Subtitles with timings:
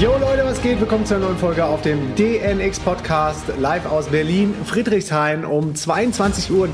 [0.00, 0.78] Jo Leute, was geht?
[0.78, 6.50] Willkommen zu einer neuen Folge auf dem DNX Podcast live aus Berlin, Friedrichshain um 22.33
[6.50, 6.68] Uhr.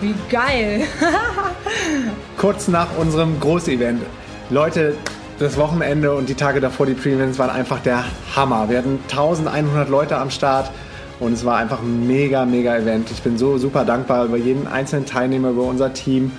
[0.00, 0.86] Wie geil!
[2.36, 4.00] Kurz nach unserem Großevent.
[4.48, 4.94] Leute,
[5.40, 8.04] das Wochenende und die Tage davor, die Pre-Events waren einfach der
[8.36, 8.68] Hammer.
[8.68, 10.70] Wir hatten 1100 Leute am Start
[11.18, 13.10] und es war einfach ein mega, mega Event.
[13.10, 16.30] Ich bin so super dankbar über jeden einzelnen Teilnehmer, über unser Team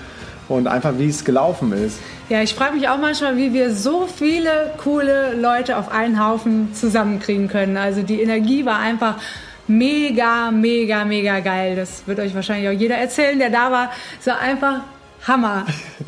[0.49, 1.99] und einfach wie es gelaufen ist.
[2.29, 6.73] Ja, ich frage mich auch manchmal, wie wir so viele coole Leute auf einen Haufen
[6.73, 7.77] zusammenkriegen können.
[7.77, 9.15] Also die Energie war einfach
[9.67, 11.75] mega, mega, mega geil.
[11.75, 13.91] Das wird euch wahrscheinlich auch jeder erzählen, der da war.
[14.19, 14.81] So einfach
[15.27, 15.65] Hammer.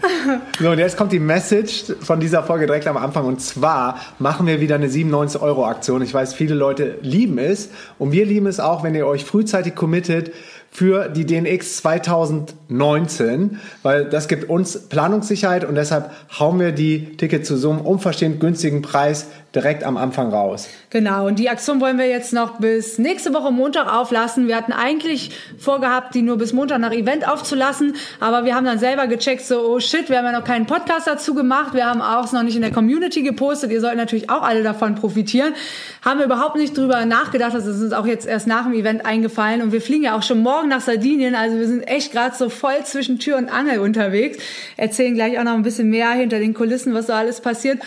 [0.60, 3.26] so, und jetzt kommt die Message von dieser Folge direkt am Anfang.
[3.26, 6.02] Und zwar machen wir wieder eine 97-Euro-Aktion.
[6.02, 7.70] Ich weiß, viele Leute lieben es.
[7.98, 10.32] Und wir lieben es auch, wenn ihr euch frühzeitig committet
[10.72, 17.48] für die DNX 2019, weil das gibt uns Planungssicherheit und deshalb hauen wir die Tickets
[17.48, 20.70] zu so einem unverschämt günstigen Preis direkt am Anfang raus.
[20.92, 24.48] Genau, und die Aktion wollen wir jetzt noch bis nächste Woche Montag auflassen.
[24.48, 28.80] Wir hatten eigentlich vorgehabt, die nur bis Montag nach Event aufzulassen, aber wir haben dann
[28.80, 32.02] selber gecheckt, so, oh shit, wir haben ja noch keinen Podcast dazu gemacht, wir haben
[32.02, 35.54] auch es noch nicht in der Community gepostet, ihr sollt natürlich auch alle davon profitieren.
[36.04, 39.06] Haben wir überhaupt nicht drüber nachgedacht, das ist uns auch jetzt erst nach dem Event
[39.06, 42.36] eingefallen und wir fliegen ja auch schon morgen nach Sardinien, also wir sind echt gerade
[42.36, 44.38] so voll zwischen Tür und Angel unterwegs.
[44.78, 47.80] Erzählen gleich auch noch ein bisschen mehr hinter den Kulissen, was so alles passiert.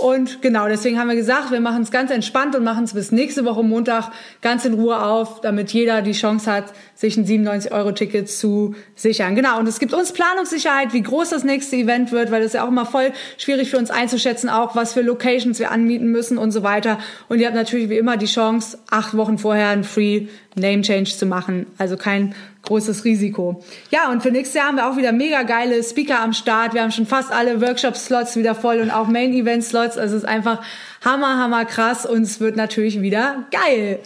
[0.00, 3.10] Und genau, deswegen haben wir gesagt, wir machen es ganz entspannt und machen es bis
[3.10, 8.30] nächste Woche Montag ganz in Ruhe auf, damit jeder die Chance hat, sich ein 97-Euro-Ticket
[8.30, 9.34] zu sichern.
[9.34, 12.62] Genau, und es gibt uns Planungssicherheit, wie groß das nächste Event wird, weil das ja
[12.62, 16.52] auch immer voll schwierig für uns einzuschätzen, auch was für Locations wir anmieten müssen und
[16.52, 16.98] so weiter.
[17.28, 21.10] Und ihr habt natürlich wie immer die Chance, acht Wochen vorher ein Free Name Change
[21.16, 21.66] zu machen.
[21.78, 23.62] Also kein großes Risiko.
[23.90, 26.74] Ja, und für nächstes Jahr haben wir auch wieder mega geile Speaker am Start.
[26.74, 29.98] Wir haben schon fast alle Workshop-Slots wieder voll und auch Main-Event-Slots.
[29.98, 30.62] Also es ist einfach
[31.04, 33.98] hammer, hammer krass und es wird natürlich wieder geil.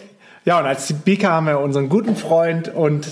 [0.45, 3.07] Ja, und als Speaker haben wir unseren guten Freund und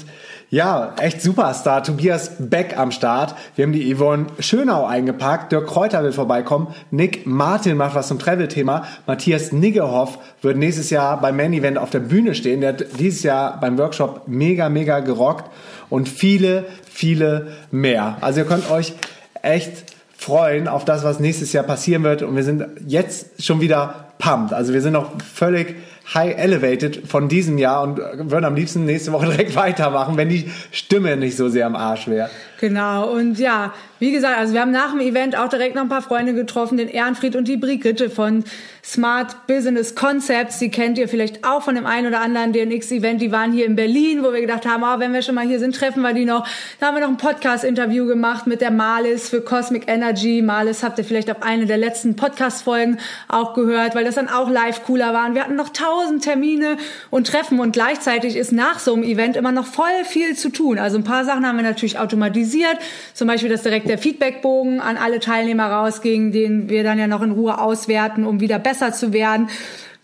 [0.49, 1.83] ja, echt Superstar.
[1.83, 3.35] Tobias Beck am Start.
[3.55, 5.51] Wir haben die Yvonne Schönau eingepackt.
[5.51, 6.67] Dirk Kräuter will vorbeikommen.
[6.91, 8.85] Nick Martin macht was zum Travel-Thema.
[9.07, 12.61] Matthias Niggehoff wird nächstes Jahr beim Main Event auf der Bühne stehen.
[12.61, 15.49] Der hat dieses Jahr beim Workshop mega, mega gerockt.
[15.89, 18.17] Und viele, viele mehr.
[18.21, 18.93] Also ihr könnt euch
[19.41, 22.21] echt freuen auf das, was nächstes Jahr passieren wird.
[22.21, 24.53] Und wir sind jetzt schon wieder pumped.
[24.53, 25.75] Also wir sind noch völlig
[26.13, 30.51] high elevated von diesem Jahr und würden am liebsten nächste Woche direkt weitermachen, wenn die
[30.71, 32.29] Stimme nicht so sehr am Arsch wäre.
[32.59, 35.89] Genau, und ja, wie gesagt, also wir haben nach dem Event auch direkt noch ein
[35.89, 38.43] paar Freunde getroffen, den Ehrenfried und die Brigitte von
[38.83, 40.59] Smart Business Concepts.
[40.59, 43.21] Die kennt ihr vielleicht auch von dem einen oder anderen DNX-Event.
[43.21, 45.59] Die waren hier in Berlin, wo wir gedacht haben, oh, wenn wir schon mal hier
[45.59, 46.47] sind, treffen wir die noch.
[46.79, 50.41] Da haben wir noch ein Podcast-Interview gemacht mit der Malis für Cosmic Energy.
[50.41, 54.49] Malis habt ihr vielleicht auf eine der letzten Podcast-Folgen auch gehört, weil das dann auch
[54.49, 55.27] live cooler war.
[55.27, 56.77] Und wir hatten noch tausend Termine
[57.09, 60.79] und Treffen und gleichzeitig ist nach so einem Event immer noch voll viel zu tun.
[60.79, 62.44] Also ein paar Sachen haben wir natürlich automatisiert.
[63.13, 67.21] Zum Beispiel das direkt der Feedbackbogen an alle Teilnehmer rausging, den wir dann ja noch
[67.21, 69.49] in Ruhe auswerten, um wieder besser zu werden.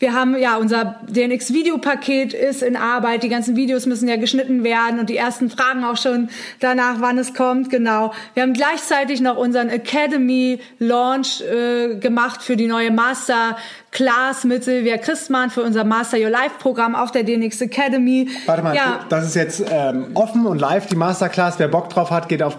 [0.01, 3.21] Wir haben ja unser DNX Videopaket ist in Arbeit.
[3.21, 6.29] Die ganzen Videos müssen ja geschnitten werden und die ersten Fragen auch schon
[6.59, 7.69] danach, wann es kommt.
[7.69, 8.11] Genau.
[8.33, 13.57] Wir haben gleichzeitig noch unseren Academy Launch äh, gemacht für die neue Master
[13.91, 18.27] Class mit Silvia Christmann für unser Master Your Life Programm auf der DNX Academy.
[18.47, 19.05] Warte mal, ja.
[19.09, 21.59] das ist jetzt ähm, offen und live die Masterclass.
[21.59, 22.57] Wer Bock drauf hat, geht auf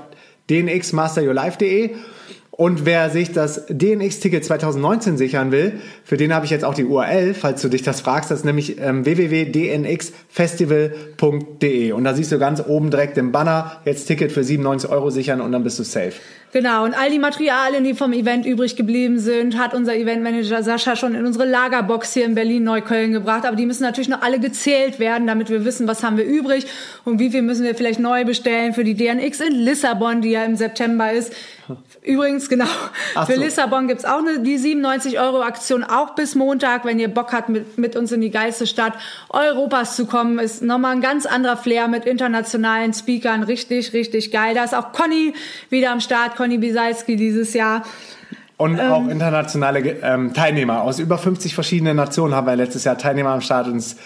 [0.49, 1.97] dnxmasteryourlife.de.
[2.55, 6.85] Und wer sich das DNX-Ticket 2019 sichern will, für den habe ich jetzt auch die
[6.85, 11.93] URL, falls du dich das fragst, das ist nämlich ähm, www.dnxfestival.de.
[11.93, 15.41] Und da siehst du ganz oben direkt im Banner, jetzt Ticket für 97 Euro sichern
[15.41, 16.13] und dann bist du safe.
[16.53, 20.97] Genau, und all die Materialien, die vom Event übrig geblieben sind, hat unser Eventmanager Sascha
[20.97, 23.47] schon in unsere Lagerbox hier in Berlin-Neukölln gebracht.
[23.47, 26.67] Aber die müssen natürlich noch alle gezählt werden, damit wir wissen, was haben wir übrig
[27.07, 30.45] und wie viel müssen wir vielleicht neu bestellen für die DNX in Lissabon, die ja
[30.45, 31.33] im September ist.
[32.03, 32.67] Übrigens, genau,
[33.15, 33.41] Ach für so.
[33.41, 36.85] Lissabon gibt's auch eine, die 97-Euro-Aktion, auch bis Montag.
[36.85, 38.95] Wenn ihr Bock habt, mit, mit uns in die geilste Stadt
[39.29, 43.43] Europas zu kommen, ist nochmal ein ganz anderer Flair mit internationalen Speakern.
[43.43, 44.55] Richtig, richtig geil.
[44.55, 45.35] Da ist auch Conny
[45.71, 46.37] wieder am Start.
[46.37, 47.83] Conny Bisalski dieses Jahr.
[48.63, 52.97] Und ähm, auch internationale ähm, Teilnehmer aus über 50 verschiedenen Nationen haben wir letztes Jahr
[52.97, 53.97] Teilnehmer am Start und es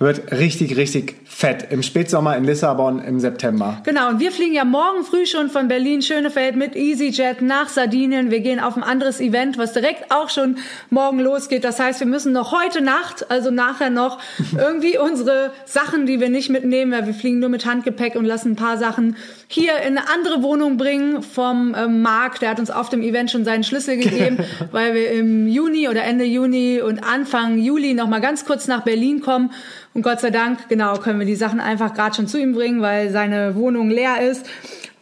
[0.00, 1.66] wird richtig, richtig fett.
[1.70, 3.82] Im Spätsommer in Lissabon im September.
[3.84, 8.30] Genau, und wir fliegen ja morgen früh schon von Berlin-Schönefeld mit EasyJet nach Sardinien.
[8.30, 10.56] Wir gehen auf ein anderes Event, was direkt auch schon
[10.88, 11.64] morgen losgeht.
[11.64, 14.18] Das heißt, wir müssen noch heute Nacht, also nachher noch,
[14.56, 18.52] irgendwie unsere Sachen, die wir nicht mitnehmen, weil wir fliegen nur mit Handgepäck und lassen
[18.52, 19.16] ein paar Sachen
[19.48, 22.40] hier in eine andere Wohnung bringen vom ähm, Marc.
[22.40, 24.38] Der hat uns auf dem Event schon seinen Schlüssel gegeben,
[24.72, 28.80] weil wir im Juni oder Ende Juni und Anfang Juli noch mal ganz kurz nach
[28.80, 29.50] Berlin kommen
[29.94, 32.80] und Gott sei Dank, genau, können wir die Sachen einfach gerade schon zu ihm bringen,
[32.80, 34.46] weil seine Wohnung leer ist.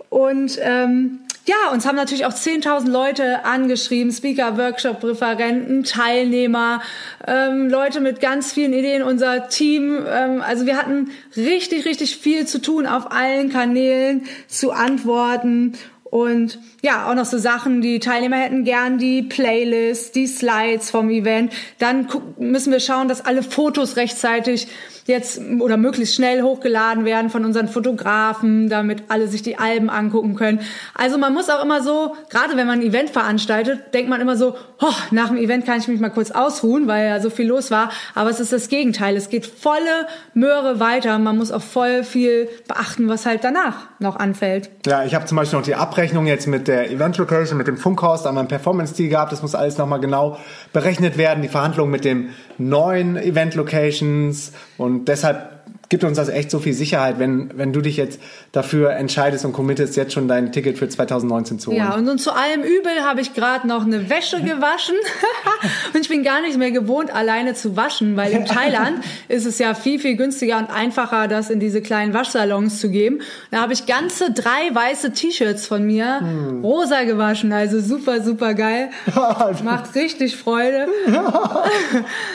[0.09, 6.83] Und ähm, ja, uns haben natürlich auch 10.000 Leute angeschrieben, Speaker, Workshop, Referenten, Teilnehmer,
[7.27, 9.99] ähm, Leute mit ganz vielen Ideen, unser Team.
[10.07, 15.73] Ähm, also wir hatten richtig, richtig viel zu tun auf allen Kanälen zu antworten.
[16.11, 21.11] Und ja, auch noch so Sachen, die Teilnehmer hätten gern die Playlist, die Slides vom
[21.11, 21.53] Event.
[21.79, 22.09] Dann
[22.39, 24.69] müssen wir schauen, dass alle Fotos rechtzeitig
[25.09, 30.37] jetzt oder möglichst schnell hochgeladen werden von unseren Fotografen, damit alle sich die Alben angucken
[30.37, 30.61] können.
[30.95, 34.37] Also man muss auch immer so, gerade wenn man ein Event veranstaltet, denkt man immer
[34.37, 37.47] so, oh, nach dem Event kann ich mich mal kurz ausruhen, weil ja so viel
[37.47, 37.91] los war.
[38.15, 39.17] Aber es ist das Gegenteil.
[39.17, 41.19] Es geht volle Möhre weiter.
[41.19, 44.71] Man muss auch voll viel beachten, was halt danach noch anfällt.
[44.87, 47.77] Ja, ich habe zum Beispiel noch die Abrechnung jetzt mit der Event Location, mit dem
[47.77, 49.33] Funkhaus, da haben wir einen Performance-Deal gehabt.
[49.33, 50.39] Das muss alles nochmal genau
[50.73, 51.43] berechnet werden.
[51.43, 55.58] Die Verhandlungen mit dem neuen Event Locations und deshalb
[55.89, 58.21] gibt uns das echt so viel Sicherheit, wenn, wenn du dich jetzt
[58.53, 61.79] dafür entscheidest und committest, jetzt schon dein Ticket für 2019 zu holen.
[61.79, 64.97] Ja, und, und zu allem Übel habe ich gerade noch eine Wäsche gewaschen
[65.95, 69.59] und ich bin gar nicht mehr gewohnt, alleine zu waschen, weil in Thailand ist es
[69.59, 73.21] ja viel, viel günstiger und einfacher, das in diese kleinen Waschsalons zu geben.
[73.51, 76.65] Da habe ich ganze drei weiße T-Shirts von mir hm.
[76.65, 78.91] rosa gewaschen, also super, super geil.
[79.65, 80.87] Macht richtig Freude.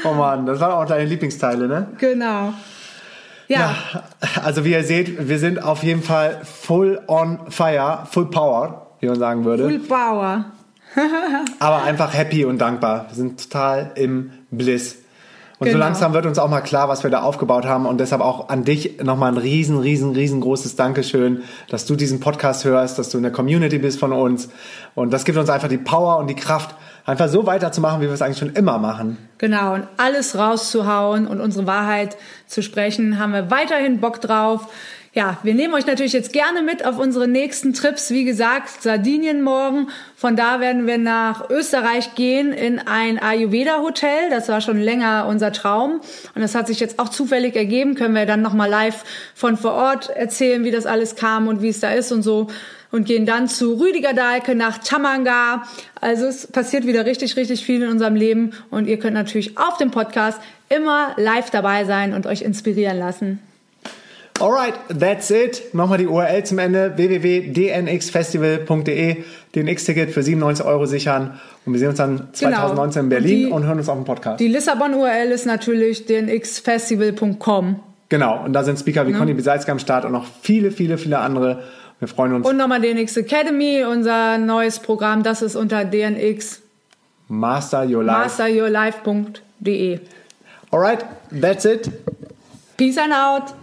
[0.04, 1.88] oh Mann, das waren auch deine Lieblingsteile, ne?
[2.00, 2.54] Genau.
[3.48, 3.76] Ja.
[3.94, 4.04] ja.
[4.44, 9.08] Also wie ihr seht, wir sind auf jeden Fall full on fire, full power, wie
[9.08, 9.66] man sagen würde.
[9.66, 10.46] Full power.
[11.60, 13.08] Aber einfach happy und dankbar.
[13.10, 14.98] Wir sind total im Bliss.
[15.60, 15.78] Und genau.
[15.78, 17.86] so langsam wird uns auch mal klar, was wir da aufgebaut haben.
[17.86, 22.66] Und deshalb auch an dich nochmal ein riesen, riesen, riesengroßes Dankeschön, dass du diesen Podcast
[22.66, 24.50] hörst, dass du in der Community bist von uns.
[24.94, 28.14] Und das gibt uns einfach die Power und die Kraft, einfach so weiterzumachen, wie wir
[28.14, 29.18] es eigentlich schon immer machen.
[29.38, 32.16] Genau, und alles rauszuhauen und unsere Wahrheit
[32.48, 34.68] zu sprechen, haben wir weiterhin Bock drauf.
[35.16, 38.10] Ja, wir nehmen euch natürlich jetzt gerne mit auf unsere nächsten Trips.
[38.10, 39.90] Wie gesagt, Sardinien morgen.
[40.16, 44.32] Von da werden wir nach Österreich gehen in ein Ayurveda-Hotel.
[44.32, 46.02] Das war schon länger unser Traum.
[46.34, 47.94] Und das hat sich jetzt auch zufällig ergeben.
[47.94, 49.04] Können wir dann nochmal live
[49.36, 52.48] von vor Ort erzählen, wie das alles kam und wie es da ist und so
[52.94, 55.64] und gehen dann zu Rüdiger Dahlke nach Tamanga.
[56.00, 59.78] Also es passiert wieder richtig, richtig viel in unserem Leben und ihr könnt natürlich auf
[59.78, 63.40] dem Podcast immer live dabei sein und euch inspirieren lassen.
[64.40, 65.74] Alright, that's it.
[65.74, 69.24] Nochmal die URL zum Ende: www.dnxfestival.de.
[69.56, 71.40] DNX-Ticket für 97 Euro sichern.
[71.66, 73.04] Und wir sehen uns dann 2019 genau.
[73.04, 74.40] in Berlin und, die, und hören uns auf dem Podcast.
[74.40, 77.80] Die Lissabon-URL ist natürlich dnxfestival.com.
[78.10, 79.18] Genau, und da sind Speaker wie ja.
[79.18, 81.64] Conny Besalzke am Start und noch viele, viele, viele andere.
[82.04, 82.46] Wir freuen uns.
[82.46, 86.62] Und nochmal DNX Academy, unser neues Programm, das ist unter DNX
[87.30, 90.00] masteryourlife.de.
[90.70, 91.06] Alright,
[91.40, 91.90] that's it.
[92.76, 93.54] Peace and out.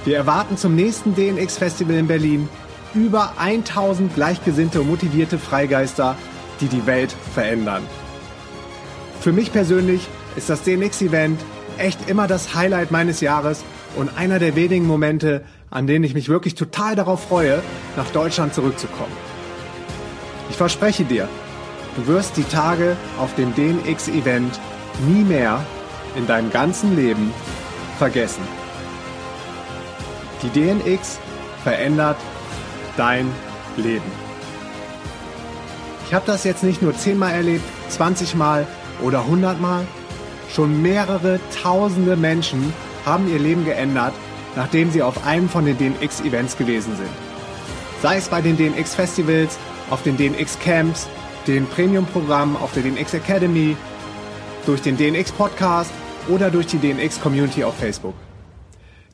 [0.05, 2.47] Wir erwarten zum nächsten DNX Festival in Berlin
[2.93, 6.15] über 1000 gleichgesinnte und motivierte Freigeister
[6.61, 7.83] die die Welt verändern.
[9.21, 11.39] Für mich persönlich ist das DNX-Event
[11.77, 13.63] echt immer das Highlight meines Jahres
[13.95, 17.61] und einer der wenigen Momente, an denen ich mich wirklich total darauf freue,
[17.95, 19.11] nach Deutschland zurückzukommen.
[20.49, 21.27] Ich verspreche dir,
[21.95, 24.59] du wirst die Tage auf dem DNX-Event
[25.07, 25.65] nie mehr
[26.15, 27.33] in deinem ganzen Leben
[27.97, 28.43] vergessen.
[30.43, 31.19] Die DNX
[31.63, 32.17] verändert
[32.97, 33.29] dein
[33.77, 34.24] Leben.
[36.15, 38.65] Habe das jetzt nicht nur 10 Mal erlebt, 20 Mal
[39.03, 39.85] oder 100 Mal.
[40.49, 42.73] Schon mehrere tausende Menschen
[43.05, 44.13] haben ihr Leben geändert,
[44.55, 47.09] nachdem sie auf einem von den DNX-Events gewesen sind.
[48.01, 49.57] Sei es bei den DNX-Festivals,
[49.89, 51.07] auf den DNX-Camps,
[51.47, 53.75] den Premium-Programmen auf der DNX Academy,
[54.65, 55.91] durch den DNX-Podcast
[56.29, 58.15] oder durch die DNX-Community auf Facebook.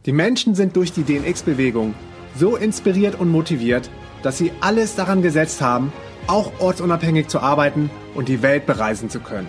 [0.05, 1.95] Die Menschen sind durch die DNX-Bewegung
[2.37, 3.89] so inspiriert und motiviert,
[4.21, 5.91] dass sie alles daran gesetzt haben,
[6.31, 9.47] auch ortsunabhängig zu arbeiten und die Welt bereisen zu können.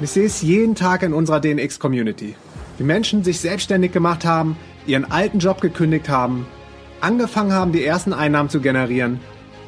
[0.00, 2.34] Ich sehe es jeden Tag in unserer DNX-Community.
[2.76, 6.46] Wie Menschen sich selbstständig gemacht haben, ihren alten Job gekündigt haben,
[7.00, 9.20] angefangen haben, die ersten Einnahmen zu generieren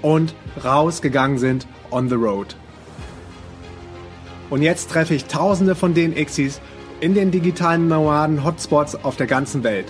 [0.03, 2.57] und rausgegangen sind on the road.
[4.51, 6.61] Und jetzt treffe ich tausende von DNXis
[7.01, 9.87] in den digitalen Nomaden-Hotspots auf der ganzen Welt.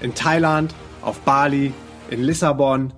[0.00, 1.72] In Thailand, auf Bali,
[2.10, 2.92] in Lissabon.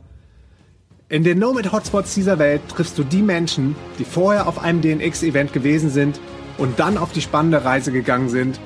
[1.10, 5.88] In den Nomad-Hotspots dieser Welt triffst du die Menschen, die vorher auf einem DNX-Event gewesen
[5.88, 6.20] sind
[6.58, 8.60] und dann auf die spannende Reise gegangen sind,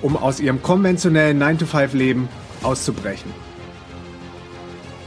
[0.00, 2.28] um aus ihrem konventionellen 9-to-5-Leben
[2.62, 3.32] auszubrechen.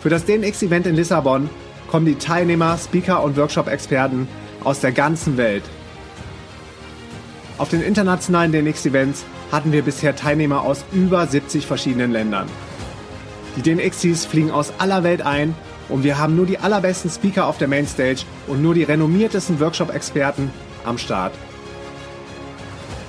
[0.00, 1.48] Für das DNX-Event in Lissabon
[1.90, 4.28] kommen die Teilnehmer, Speaker und Workshop-Experten
[4.64, 5.64] aus der ganzen Welt.
[7.58, 12.46] Auf den internationalen DNX-Events hatten wir bisher Teilnehmer aus über 70 verschiedenen Ländern.
[13.56, 15.54] Die DNXs fliegen aus aller Welt ein
[15.88, 20.50] und wir haben nur die allerbesten Speaker auf der Mainstage und nur die renommiertesten Workshop-Experten
[20.84, 21.32] am Start.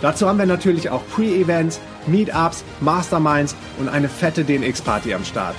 [0.01, 5.55] Dazu haben wir natürlich auch Pre-Events, Meetups, Masterminds und eine fette DNX-Party am Start.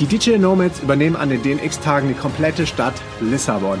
[0.00, 3.78] Die Digital Nomads übernehmen an den DNX-Tagen die komplette Stadt Lissabon.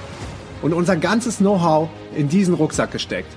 [0.62, 3.36] und unser ganzes Know-how in diesen Rucksack gesteckt.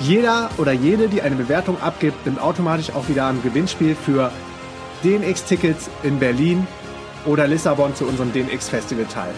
[0.00, 4.32] Jeder oder jede, die eine Bewertung abgibt, nimmt automatisch auch wieder am Gewinnspiel für
[5.04, 6.66] DNX-Tickets in Berlin
[7.26, 9.34] oder Lissabon zu unserem DNX-Festival teil.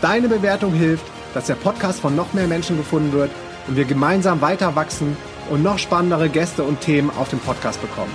[0.00, 3.30] Deine Bewertung hilft, dass der Podcast von noch mehr Menschen gefunden wird
[3.66, 5.16] und wir gemeinsam weiter wachsen
[5.50, 8.12] und noch spannendere Gäste und Themen auf dem Podcast bekommen.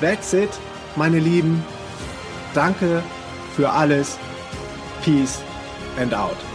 [0.00, 0.50] That's it,
[0.94, 1.64] meine Lieben.
[2.54, 3.02] Danke
[3.54, 4.18] für alles.
[5.02, 5.40] Peace
[5.98, 6.45] and out.